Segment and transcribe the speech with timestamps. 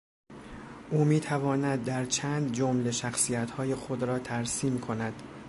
[0.89, 5.23] او میتواند در چند جمله شخصیتهای خود را ترسیم کند.